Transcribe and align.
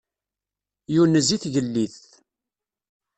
Yunez 0.93 1.27
i 1.35 1.37
tgellidt. 1.43 2.03